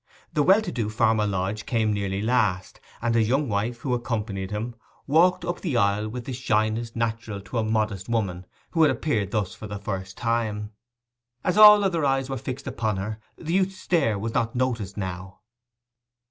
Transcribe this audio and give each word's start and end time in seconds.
The 0.33 0.41
well 0.41 0.63
to 0.63 0.71
do 0.71 0.89
Farmer 0.89 1.27
Lodge 1.27 1.67
came 1.67 1.93
nearly 1.93 2.23
last; 2.23 2.79
and 3.03 3.13
his 3.13 3.27
young 3.27 3.47
wife, 3.47 3.81
who 3.81 3.93
accompanied 3.93 4.49
him, 4.49 4.73
walked 5.05 5.45
up 5.45 5.61
the 5.61 5.77
aisle 5.77 6.09
with 6.09 6.25
the 6.25 6.33
shyness 6.33 6.95
natural 6.95 7.39
to 7.41 7.59
a 7.59 7.63
modest 7.63 8.09
woman 8.09 8.47
who 8.71 8.81
had 8.81 8.89
appeared 8.89 9.29
thus 9.29 9.53
for 9.53 9.67
the 9.67 9.77
first 9.77 10.17
time. 10.17 10.71
As 11.43 11.55
all 11.55 11.83
other 11.83 12.03
eyes 12.03 12.31
were 12.31 12.37
fixed 12.37 12.65
upon 12.65 12.97
her, 12.97 13.19
the 13.37 13.53
youth's 13.53 13.77
stare 13.77 14.17
was 14.17 14.33
not 14.33 14.55
noticed 14.55 14.97
now. 14.97 15.41